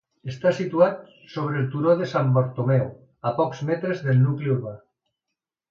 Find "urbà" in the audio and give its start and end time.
4.57-4.79